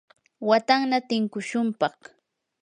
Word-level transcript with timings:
watanna 0.49 0.97
tinkushunpaq. 1.09 1.97